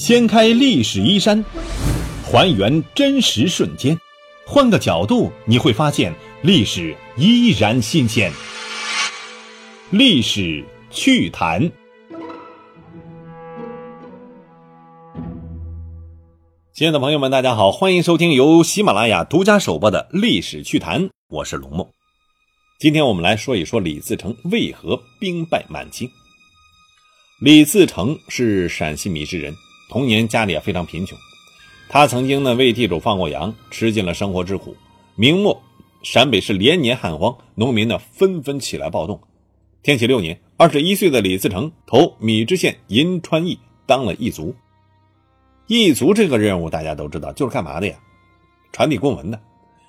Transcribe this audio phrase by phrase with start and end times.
[0.00, 1.44] 掀开历史衣衫，
[2.24, 3.94] 还原真实瞬间，
[4.46, 6.10] 换个角度你会发现
[6.40, 8.32] 历史依然新鲜。
[9.90, 11.70] 历史趣谈，
[16.72, 21.86] 亲爱的朋友们，大家好，欢迎收听由喜马拉雅独家首播的《历史趣谈》，我是龙梦。
[22.78, 26.08] 今天我们来说一说李自成为何兵败满清。
[27.42, 29.54] 李自成是陕西米脂人。
[29.90, 31.18] 童年家里也非常贫穷，
[31.88, 34.76] 他曾经呢为地主放过羊，吃尽了生活之苦。
[35.16, 35.60] 明末
[36.04, 39.20] 陕北是连年旱荒，农民呢纷纷起来暴动。
[39.82, 44.54] 天启六年，二十一岁的李自成投米脂县银川驿当了驿卒。
[45.66, 47.98] 驿卒这个任务大家都知道，就是干嘛的呀？
[48.70, 49.40] 传递公文的，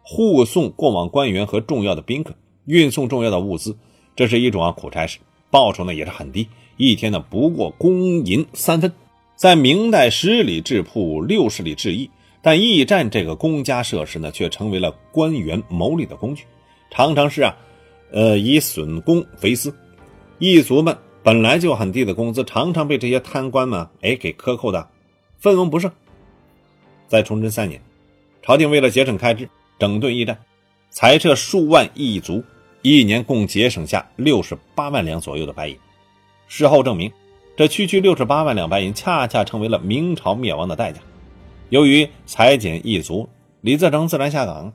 [0.00, 2.34] 护送过往官员和重要的宾客，
[2.64, 3.76] 运送重要的物资，
[4.16, 5.18] 这是一种啊苦差事，
[5.50, 6.48] 报酬呢也是很低，
[6.78, 8.90] 一天呢不过公银三分。
[9.34, 12.08] 在明代十里制铺，六十里制驿，
[12.40, 16.44] 但驿站这个公家设施呢，却成为了官员谋利的工具，
[16.90, 17.56] 常常是啊，
[18.12, 19.74] 呃，以损公肥私。
[20.38, 24.88] 驿卒们本来就很低的工资，常常被这些贪官们哎给克扣的
[25.38, 25.90] 分文不剩。
[27.08, 27.80] 在崇祯三年，
[28.42, 30.38] 朝廷为了节省开支，整顿驿站，
[30.90, 32.44] 裁撤数万驿卒，
[32.82, 35.76] 一年共节省下六十八万两左右的白银。
[36.46, 37.10] 事后证明。
[37.54, 41.02] 这区区六十八万两白银，恰恰成为了明朝灭亡的代价。
[41.68, 43.28] 由于裁减一族，
[43.60, 44.72] 李自成自然下岗，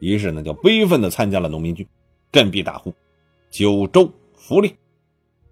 [0.00, 1.86] 于是呢就悲愤地参加了农民军，
[2.32, 2.92] 振臂大呼
[3.50, 4.74] ：“九州福利！”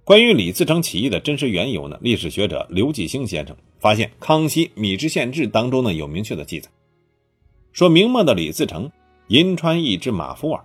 [0.03, 1.97] 关于李自成起义的真实缘由呢？
[2.01, 6.69] 历史学者刘继兴先生发现，《康熙米脂县志》当中呢有明确的记载，
[7.73, 8.91] 说明末的李自成
[9.29, 10.65] 银川驿之马夫尔，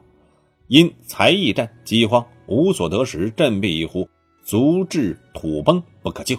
[0.67, 4.09] 因才艺战饥荒，无所得食，振臂一呼。
[4.43, 6.35] 足智土崩不可救。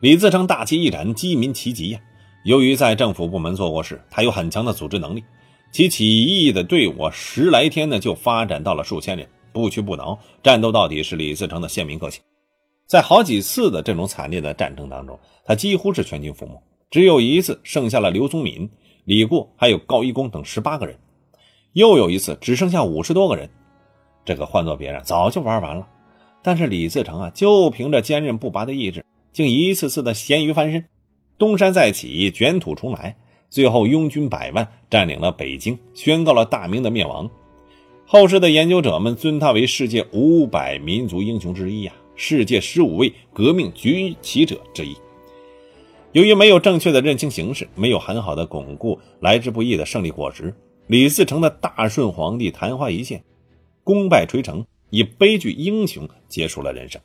[0.00, 2.00] 李自成大旗一展，饥民齐集呀。
[2.44, 5.22] 由于在政府部门做过事，他有很强的组织能力，
[5.70, 12.20] 其起义的队伍十来天呢就发展到了数千人，不屈不挠，战斗到底是李自成的鲜明个性。
[12.84, 16.60] 在好几次的这种惨烈的战争当中，他几乎是全军覆没，
[16.90, 18.68] 只有一次剩下了刘宗敏、
[19.04, 20.98] 李固还有高一功等十八个人，
[21.74, 23.48] 又有一次只剩下五十多个人。
[24.24, 25.86] 这个换做别人早就玩完了。
[26.42, 30.84] 但是李自成啊，就凭着坚韧不拔的意志，竟一次次的咸鱼翻身，
[31.38, 33.16] 东山再起，卷土重来，
[33.48, 37.30] 最后拥军百万，占领了北京，宣告了大明的灭亡。
[38.04, 44.96] 后世的研究者们尊他为世界五百民族英雄之一啊，世界十五位革命崛起者之一。
[46.10, 50.52] 由于没有正确的认清形势，没有很好的巩固来之不易的胜利果实，
[50.88, 53.22] 李自成的大顺皇帝昙花一现，
[53.82, 54.66] 功败垂成。
[54.92, 57.00] 以悲剧英雄结束了人生，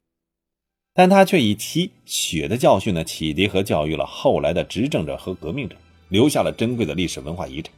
[0.93, 5.75] 但他却以其血的教训呢，启迪和教育了后来的执政者和革命者，
[6.09, 7.73] 留下了珍贵的历史文化遗产。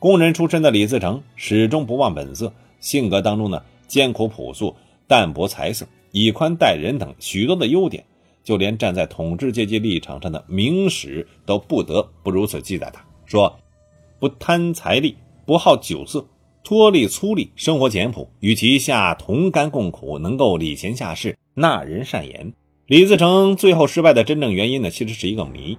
[0.00, 4.74] 工人出身的李自成始终不忘本色，性格当中呢艰苦朴素、
[5.06, 8.04] 淡泊财色、以宽待人等许多的优点，
[8.42, 13.56] 就连站在统治阶级立场上的明史都不得不如此记载他，说：
[14.18, 15.16] 不贪财力，
[15.46, 16.26] 不好酒色。
[16.66, 22.52] 脱力粗粝，生活简朴，与其下同甘共苦，能够礼贤下士，纳人善言。
[22.86, 25.78] 李自成最后失败的真正原因呢，其实是一个谜。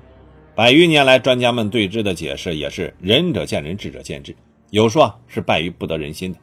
[0.55, 4.33] 百余年来，专家们对之的解释也是仁者见仁，智者见智。
[4.69, 6.39] 有说是败于不得人心的，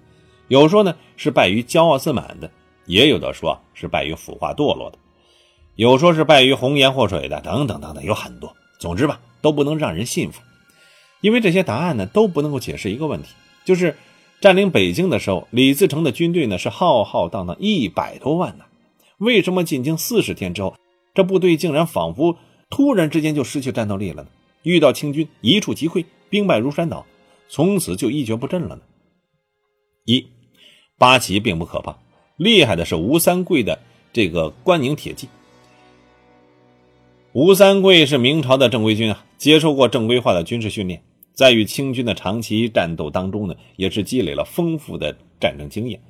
[0.49, 2.51] 有说呢是败于骄傲自满的，
[2.85, 4.99] 也有的说是败于腐化堕落的，
[5.77, 8.55] 有说是败于红颜祸水的，等等等等，有很多。
[8.79, 10.43] 总之吧，都不能让人信服，
[11.23, 13.31] 因为这些答案呢都不能够解释一个问题，
[13.65, 13.97] 就是。
[14.41, 18.65] 占领北京的时候，李自成的军队呢是浩浩荡荡一百多万呢。
[19.19, 20.75] 为什么进京四十天之后，
[21.15, 22.37] 这部队竟然仿佛
[22.69, 24.29] 突然之间就失去战斗力了呢？
[24.63, 27.07] 遇到清军一触即溃，兵败如山倒，
[27.49, 28.83] 从此就一蹶不振了呢？
[30.05, 30.27] 一
[30.99, 31.97] 八旗并不可怕，
[32.37, 33.79] 厉害的是吴三桂的
[34.13, 35.29] 这个关宁铁骑。
[37.33, 41.03] 吴三桂是明朝的正规军啊，接受过正规化的军事训练。
[41.35, 46.01] 在与清军的长期战斗当中呢，也是积累了丰富的战争经验，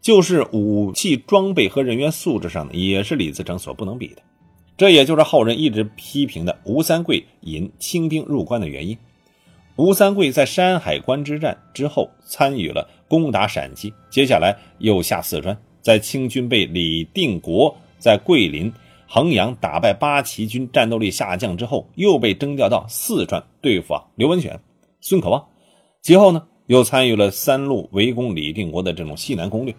[0.00, 4.22] 就是武器装备和人员素质上呢，也是李自成所不能比的。
[4.76, 8.96] 这也就是后人一直批评的吴三桂引清兵入关的原因。
[9.76, 18.72] 吴三桂在山海关之战之后参与了攻打陕西，接下来又下四川，在清军被李定国在桂林。
[19.12, 24.60] 衡阳打败八旗军，战斗力下降之后，又被征调到四川对付啊刘文选、
[25.00, 25.44] 孙可望。
[26.00, 29.74] 其后呢，又参与了三路围攻李定国的这种西南攻略，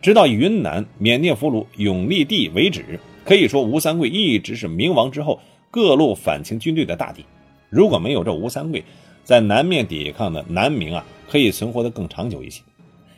[0.00, 5.38] 直到云南缅甸俘虏永历帝为止，可以说吴三桂一直是明亡之后
[5.70, 7.22] 各路反清军队的大敌。
[7.68, 8.82] 如果没有这吴三桂
[9.22, 12.62] 在南面抵抗的南明啊，可以存活的更长久一些。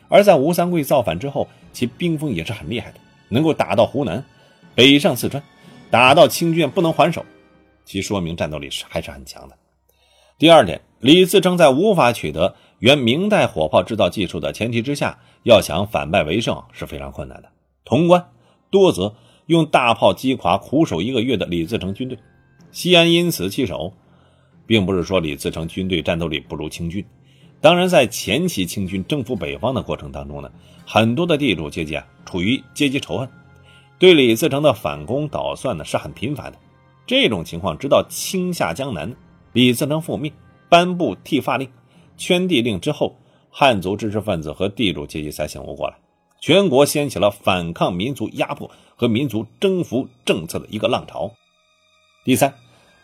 [0.09, 2.97] 而在吴三桂造反之后，其兵锋也是很厉害的，
[3.29, 4.21] 能够打到湖南，
[4.75, 5.41] 北上四川，
[5.89, 7.25] 打到清军不能还手，
[7.85, 9.57] 其说明战斗力是还是很强的。
[10.37, 17.49] 第二点，李自成在无法取得原明代火炮制造技术的前提之下，要想反败为胜是非常困难的。
[17.85, 18.27] 潼关、
[18.69, 22.19] 多则用大炮击垮苦守一个月的李自成军队，
[22.71, 23.93] 西安因此弃守，
[24.67, 27.05] 并不是说李自成军队战斗力不如清军。
[27.61, 30.51] 当然，在前期清军征服北方的过程当中呢，
[30.85, 33.29] 很多的地主阶级啊处于阶级仇恨，
[33.97, 36.57] 对李自成的反攻捣算呢是很频繁的。
[37.07, 39.15] 这种情况直到清下江南，
[39.53, 40.31] 李自成复命，
[40.69, 41.69] 颁布剃发令、
[42.17, 43.15] 圈地令之后，
[43.49, 45.95] 汉族知识分子和地主阶级才醒悟过来，
[46.39, 51.31] 全国掀起了反抗民族压迫和民族征服政策的一个浪潮。
[52.23, 52.53] 第三，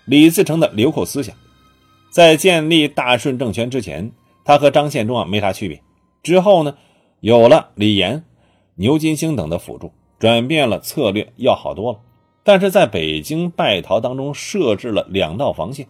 [0.06, 1.36] 李自成的流寇思想，
[2.10, 4.12] 在建立大顺政权之前。
[4.44, 5.84] 他和张献忠啊没啥区别，
[6.24, 6.76] 之后呢，
[7.20, 8.24] 有了李严、
[8.74, 12.00] 牛金星等的辅助，转变了策略，要好多了。
[12.44, 15.88] 但是在北京败逃当中设置了两道防线，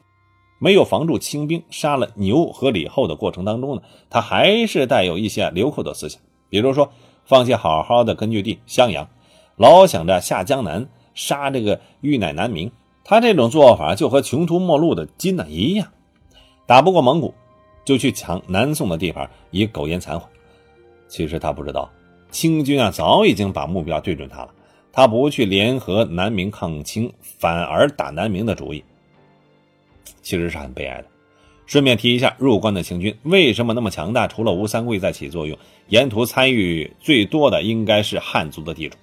[0.58, 6.94] 没有防住清兵杀了牛和李后的过程当中呢，他还是带有一些流寇的思想，比如说
[7.26, 9.10] 放弃好好的根据地襄阳，
[9.58, 12.72] 老想着下江南杀这个豫乃南明，
[13.04, 15.90] 他这种做法就和穷途末路的金呢一样，
[16.66, 17.34] 打不过蒙古。
[17.84, 20.30] 就去抢南宋的地盘，以苟延残喘。
[21.08, 21.90] 其实他不知道，
[22.32, 24.50] 清军啊早已经把目标对准他了。
[24.94, 28.84] 他不去联合南明抗清，反而打南明的主意，
[30.22, 31.08] 其实是很悲哀的。
[31.66, 34.28] 顺便提一下，入关的清军为什么那么强大？
[34.28, 35.58] 除了吴三桂在起作用，
[35.88, 38.98] 沿途参与最多的应该是汉族的地主。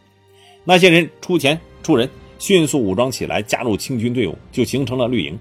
[0.65, 5.39] 那些人出钱出人，迅速武装起来，加入清军队伍，就形成了绿营。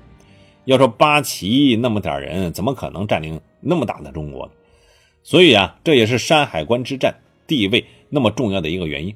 [0.63, 4.50] 要说八旗那么点人，怎么可能占领那么大的中国？
[5.24, 7.13] 所以啊，这也是山海关之战
[7.48, 9.16] 地位那么重要的一个原因。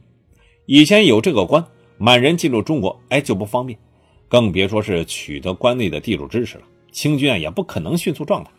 [0.66, 1.64] 以前有这个关，
[1.98, 3.78] 满人进入中国，哎就不方便，
[4.28, 6.64] 更别说是取得关内的地主支持了。
[6.92, 8.50] 清军啊也不可能迅速壮大。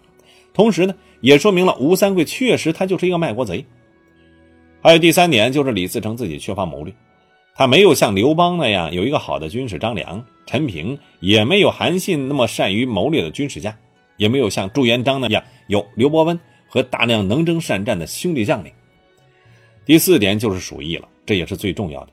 [0.52, 3.64] 同时呢，也说明了吴三桂确实他就是一个卖国贼。
[4.82, 6.92] 还有第三点，就是李自成自己缺乏谋略。
[7.54, 13.78] 他没有像刘邦那样有一个好的军事张良、陈平，也没有韩信那么善于谋略的军事家，
[14.16, 18.72] 也没有像朱元璋那样有刘伯温和大量能征善战的兄弟将领。
[19.84, 22.12] 第四点就是鼠疫了，这也是最重要的。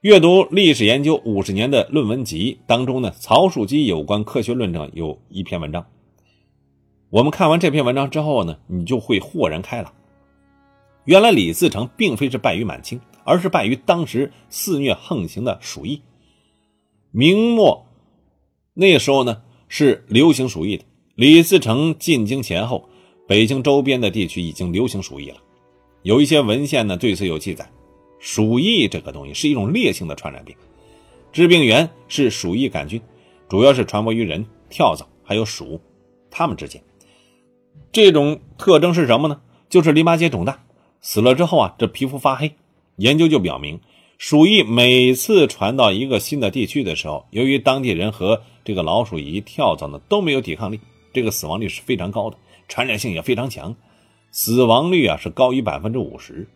[0.00, 5.86] 阅读历史研究五十年的论文集当中呢，曹树基有关科学论证有一篇文章。
[7.10, 9.92] 我们看完这篇文章之后呢，你就会豁然开朗。
[11.04, 13.00] 原来李自成并非是败于满清。
[13.26, 16.02] 而是败于当时肆虐横行的鼠疫。
[17.10, 17.86] 明末
[18.74, 20.84] 那时候呢，是流行鼠疫的。
[21.14, 22.86] 李自成进京前后，
[23.26, 25.38] 北京周边的地区已经流行鼠疫了。
[26.04, 27.68] 有一些文献呢对此有记载。
[28.18, 30.54] 鼠疫这个东西是一种烈性的传染病，
[31.32, 33.00] 致病源是鼠疫杆菌，
[33.48, 35.80] 主要是传播于人、跳蚤还有鼠，
[36.30, 36.82] 它们之间。
[37.90, 39.40] 这种特征是什么呢？
[39.70, 40.62] 就是淋巴结肿大，
[41.00, 42.54] 死了之后啊，这皮肤发黑。
[42.96, 43.80] 研究就表明，
[44.18, 50.78] 鼠疫每次传到一个新的地区的时候，由于当地人和这个老鼠以及跳蚤呢都没有抵抗力，
[51.14, 52.36] 这个死亡率是非常高的，
[52.68, 53.74] 传染性也非常强，
[54.36, 56.48] 死亡率啊是高于百分之五十。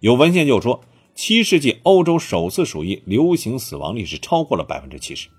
[0.00, 0.82] 有文献就说，
[1.14, 5.30] 七世纪欧洲首次鼠疫流行死亡率是超过了百分之七十。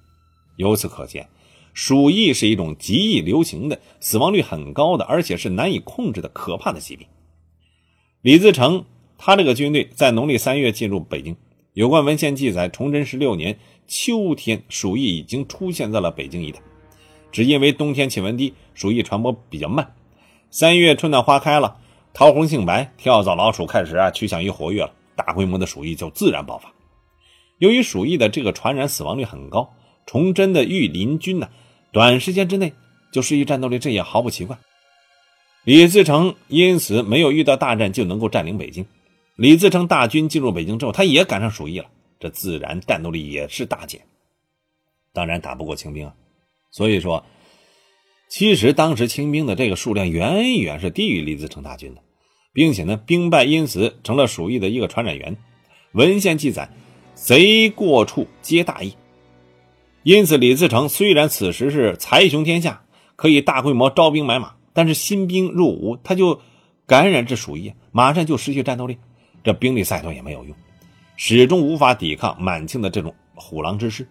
[0.56, 1.30] 由此可见，
[1.72, 7.08] 鼠疫是一种极易流行的、死亡率很高的，而且是难以控制的可怕的疾病。
[8.24, 8.84] 李自成。
[9.24, 11.38] 他这个军队在农历三月进入北京，
[11.74, 16.60] 有关文献记载，崇祯十六年秋天，鼠疫已经出现在了北京一带。
[17.32, 19.94] 只因为冬天气温低，鼠疫传播比较慢。
[20.54, 21.78] 三月春暖花开了，
[22.14, 26.74] 桃红杏白，跳蚤、老鼠开始啊趋向于活跃了，大规模的鼠疫就自然爆发。
[27.58, 29.74] 由于鼠疫的这个传染死亡率很高，
[30.06, 31.48] 崇祯的御林军呢，
[31.94, 32.74] 短时间之内
[33.14, 34.58] 就失去战斗力，这也毫不奇怪。
[35.64, 38.86] 李自成因此没有遇到大战就能够占领北京。
[39.38, 41.86] 李自成大军进入北京之后，他也赶上鼠疫了，
[42.20, 44.02] 这自然战斗力也是大减，
[45.14, 46.14] 当然打不过清兵啊。
[46.72, 47.24] 所以说，
[48.32, 52.02] 其实当时清兵的这个数量远远是低于李自成大军的，
[52.54, 55.36] 并且呢，兵败因此成了鼠疫的一个传染源。
[55.92, 56.70] 文献记载，
[57.14, 58.94] 贼过处皆大疫，
[60.04, 62.84] 因此李自成虽然此时是财雄天下，
[63.18, 66.40] 可以大规模招兵买马，但是新兵入伍，他就
[66.86, 68.98] 感染这鼠疫，马上就失去战斗力。
[69.44, 70.56] 这兵力再多也没有用，
[71.18, 74.08] 始终无法抵抗满清的这种虎狼之势，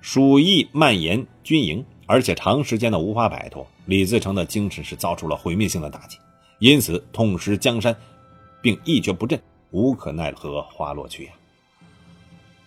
[0.00, 3.64] 鼠疫蔓延军营，而且长时间的无法摆脱。
[3.84, 6.18] 李自成的精神是遭出了毁灭性的打击，
[6.58, 7.96] 因此痛失江山，
[8.60, 9.40] 并一蹶不振，
[9.70, 11.30] 无可奈何花落去呀。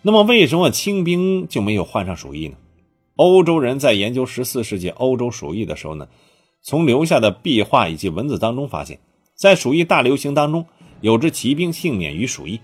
[0.01, 2.55] 那么，为什么清兵就没有患上鼠疫呢？
[3.17, 6.07] 欧洲人在研究十四世纪欧洲鼠疫的时候呢，
[6.61, 8.97] 从留下的壁画以及文字当中发现，
[9.35, 10.65] 在鼠疫大流行当中，
[11.01, 12.61] 有支骑兵幸免于鼠疫。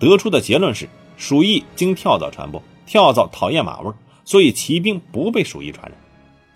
[0.00, 3.92] 得出的结论是，鼠疫经跳蚤传播，跳蚤讨厌马味，
[4.24, 5.96] 所以骑兵不被鼠疫传染。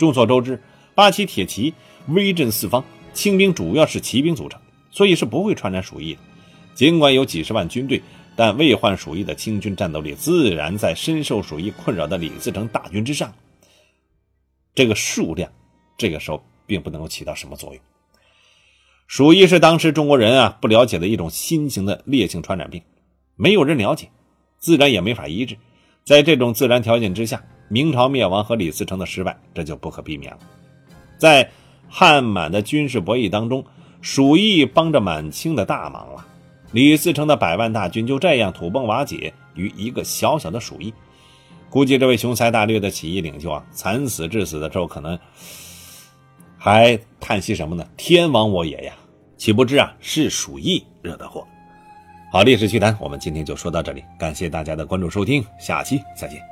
[0.03, 0.61] 众所周知，
[0.97, 1.73] 八旗铁骑
[2.09, 6.21] 威震四方，清兵主要是骑兵组成，所以是不会传染鼠疫的。
[6.75, 8.03] 尽管有几十万军队，
[8.35, 13.33] 但未患鼠疫的清军战斗力自然在深受鼠疫困扰的李自成大军之上。
[14.75, 15.49] 这个数量，
[15.97, 17.81] 这个时候并不能够起到什么作用。
[19.07, 22.83] 鼠疫是当时中国人啊不了解的一种新型的烈性传染病。
[23.37, 24.11] 没有人了解，
[24.59, 25.57] 自然也没法医治。
[26.03, 30.39] 在这种自然条件之下，明朝灭亡和李自成的失败，这就不可避免了。
[31.17, 31.51] 在
[31.89, 33.65] 汉满的军事博弈当中，
[34.03, 36.27] 鼠疫帮着满清的大忙了。
[36.73, 40.93] 李自成的百万大军就这样土崩瓦解于一个小小的鼠疫。
[41.71, 45.19] 估计这位雄才大略的起义领袖啊，惨死致死的时候，可能
[46.59, 47.87] 还叹息什么呢？
[47.97, 48.93] 天亡我也呀！
[49.39, 51.47] 岂不知啊，是鼠疫惹的祸。
[52.31, 56.52] 好，历史趣谈，我们今天就说到这里，感谢大家的关注收听，下期再见。